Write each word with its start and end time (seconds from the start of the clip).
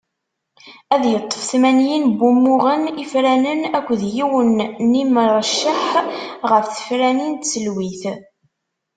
Ad 0.93 1.03
yeṭṭef 1.11 1.43
tmanyin 1.49 2.03
n 2.09 2.15
wumuɣen 2.19 2.83
ifranen 3.03 3.61
akked 3.77 4.01
yiwen 4.15 4.57
n 4.87 4.91
yimrecceḥ 4.99 5.81
ɣer 6.49 6.61
tefranin 6.73 7.33
n 7.37 7.37
tselwit. 7.43 8.03